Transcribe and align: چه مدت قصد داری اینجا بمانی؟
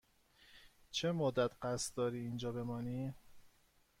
چه 0.91 1.11
مدت 1.11 1.51
قصد 1.61 1.95
داری 1.95 2.19
اینجا 2.19 2.51
بمانی؟ 2.51 3.13